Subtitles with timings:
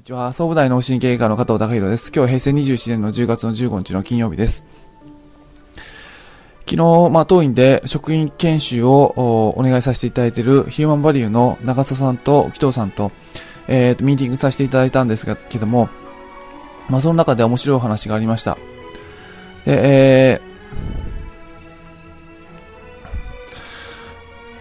[0.00, 0.28] にちは。
[0.28, 2.08] 総務大脳神経外科の加藤隆弘です。
[2.08, 4.64] 今日は平成27年の10月の15日の金曜日です。
[6.60, 13.12] 昨日、まあ、当院で職員研修をお願いさせていただいているヒューマンバリューの長曽さんと紀藤さんと、
[13.68, 15.90] えー、ミーティングさせていただいたんですけども、
[16.88, 18.56] まあ、その中で面白いお話がありました。
[19.66, 20.49] で、えー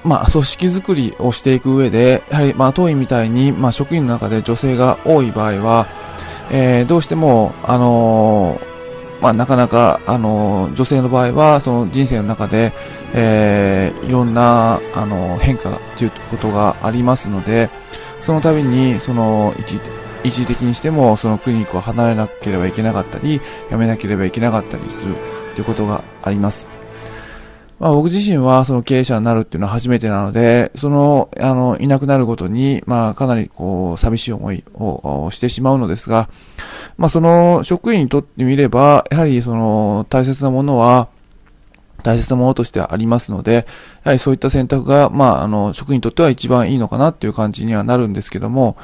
[0.03, 5.87] まあ、組織づくりをしていく上で、やはり、まあ、当院みたいに、まあ、職員の中で女性が多い場合は、
[6.51, 12.71] えー、どうしても、あのー、まあ、なかなか、あのー、女性の場合は、その人生の中で、
[13.13, 17.69] えー、いろんな、あの変化ということがありますので、
[18.21, 19.79] その度に、その、一
[20.23, 25.15] 一時的にしても、そのクリニックを離れなければいけなかったり、辞めなければいけなかったりする
[25.55, 26.78] ということがあります。
[27.79, 36.29] まあ僕自身はその経営者になるっていうのは初めてなので、その、あの、いなくなるごとに、まあかなりこう、寂しい思いをしてしまうのですが、
[36.97, 41.07] まあその職員にとってみれば、やはりその大切なものは、
[42.03, 43.63] 大切なものとしてはありますので、や
[44.03, 48.75] はりそういった選択が、まああの、職員にとっては一番いいのかなっていう感じにはなるんですけども、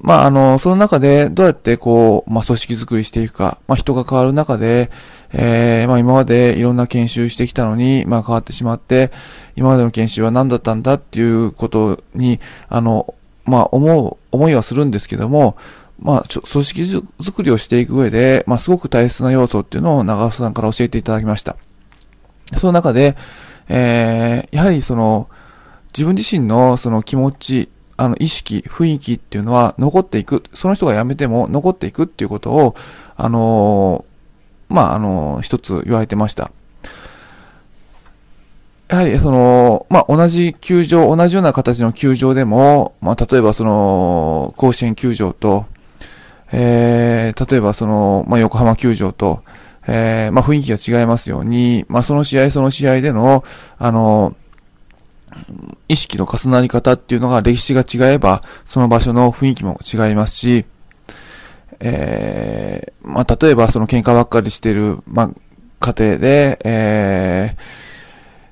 [0.00, 4.90] まあ、あの、その中でどうやってこう、まあ、組織づくりしていくか、まあ、人が変わる中で、
[5.32, 9.12] えー、まあ、今までいろんな研修してきたのに、まあ、変わってしまって、
[9.56, 15.56] 今までの研修は何だったんだっていうことに、あの、まあ、思う、思いはするんですけども、
[16.00, 21.56] まあ、組織づくりをしていく上で、まあ、すごく大切な要素っていうのを長尾さんから教えていただきました。
[22.56, 23.16] その中で、
[23.68, 25.28] えー、やはりその、
[25.92, 30.42] 自分自身のその気持ち、あの、意識、雰囲気っていうのは残っていく。
[30.52, 32.74] その人が辞めても残っていくっていうことを、
[33.16, 36.50] あのー、まあ、あのー、一つ言われてました。
[38.88, 45.66] やはり、その、まあ、同じ球場、同じような形の球場でも、まあ、例えばその、甲子園球場と、
[46.52, 49.42] えー、例えばその、まあ、横浜球場と、
[49.86, 53.44] えー、まあ、雰囲気が違いますように、まあ、その試合その試合での、
[53.78, 54.34] あの、
[55.88, 60.64] 意識の重なり方っていうのが歴史が違えば、その場所の雰囲気も違いますし、
[61.80, 65.30] えー、まあ、例えばその喧嘩ばっかりしてる、まあ、
[65.80, 67.56] 家庭で、え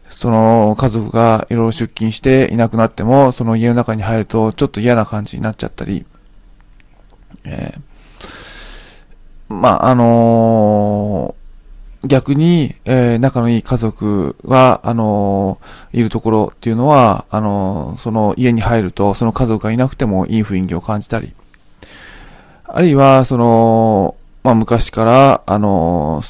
[0.09, 6.05] ー、その家族がいろいろ出勤していなくなっても、その家の中に入るとちょっと嫌な感じになっちゃったり、
[7.45, 11.42] えー、まあ、あのー
[12.05, 21.33] 逆に、えー、仲のいい家族は、あのー、いるところっていうのは、あのー、その家に入ると、その家族がいなくてもいい雰囲気を感じたり、
[22.65, 26.23] あるいは、その、まあ、昔から、あの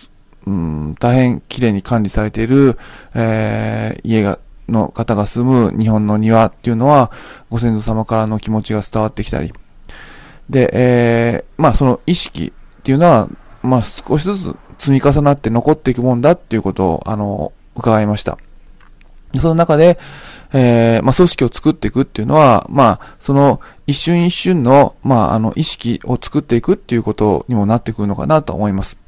[0.45, 2.77] うん、大変綺麗に管理されている、
[3.15, 7.11] え家が、の方が住む日本の庭っていうのは、
[7.49, 9.53] ご先祖様からの気持ちが伝わってきたり、
[10.51, 13.29] で、えまあ、その意識っていうのは、
[13.63, 18.37] まあ、少しずつ積み重なって残っていくもんだっていうことを、あの、伺いました。
[19.41, 19.97] その中で、
[20.53, 28.99] えー、まあ、組織を作っていくっていうのは、まあ、その一瞬一瞬の、まあ、あの、意識を作っていくっていうことにもなってくるのかなと思います。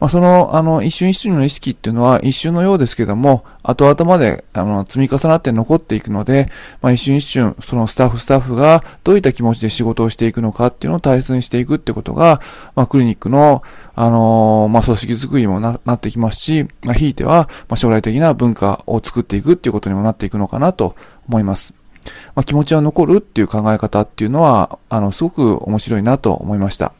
[0.00, 6.50] まあ、その、あの、一瞬一瞬の意識っていうのは一瞬のようですけども、後々まで、あの、積み重なって残っていくので、
[6.82, 12.40] まあ、一瞬一瞬、そのスタッフスタッフがどういった気持ちで仕事をしていくのかっていうのを大切にしていくってことが、
[12.76, 13.62] まあ、クリニックの、
[13.94, 20.96] あのー、まあ、組織づくりもな、なってきますし、まあ、ひいては、まあ、将来的な文化を作っていくっていうことにもなっていくのかなと
[21.28, 21.74] 思います。
[22.34, 26.92] まあ、気持ちは残るっていう考え方っていうのは、あの、すごく面白いなと思いました。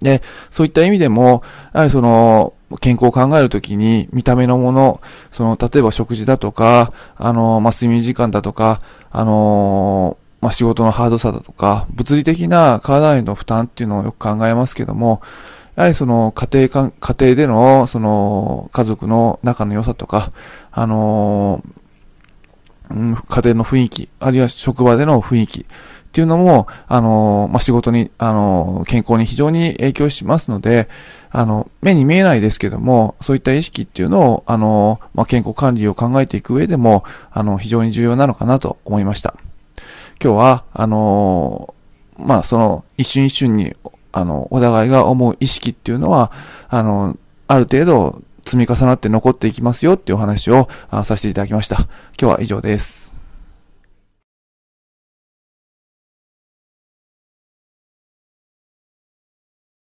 [0.00, 5.00] で、そういった意味でも、やはりその、健康を考えるときに、見た目のもの、
[5.30, 15.22] その、例えば食事だとか、あの、まあ、睡眠時間だとか、あの、まあ、仕事のハードさだとか、物理的な体への負担っていうのをよく考えますけども、
[15.76, 20.32] やはりその家庭か、家庭での、その家族の仲の良さとか、
[20.70, 21.62] あの
[22.90, 25.64] うん、家庭の雰囲気、あるいは職場での雰囲気っ
[26.12, 30.88] ていうのも、あの、まあ、仕事に、あの、健康に非常に影響しますので、
[31.30, 37.02] あの、目に見えないですけども、そういった意識っていうのを、あの、まあ、健康管理を考えていく上でも、
[37.32, 39.34] あの、非常に重要なのかなと思いました。
[40.22, 41.74] 今日は、あの、
[42.16, 43.74] まあ、その、一瞬一瞬に、
[44.12, 46.30] あの、お互いが思う意識っていうのは、
[46.68, 47.16] あの、
[47.48, 50.68] ある程度積み重なって残っていきますよっていうお話を
[51.04, 51.76] させていただきました。
[52.20, 53.13] 今日は以上です。